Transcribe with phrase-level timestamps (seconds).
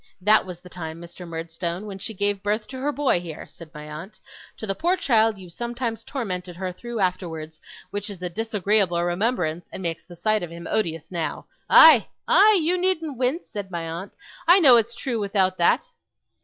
[0.19, 1.27] That was the time, Mr.
[1.27, 4.19] Murdstone, when she gave birth to her boy here,' said my aunt;
[4.57, 9.67] 'to the poor child you sometimes tormented her through afterwards, which is a disagreeable remembrance
[9.71, 11.45] and makes the sight of him odious now.
[11.69, 12.59] Aye, aye!
[12.63, 14.13] you needn't wince!' said my aunt.
[14.47, 15.87] 'I know it's true without that.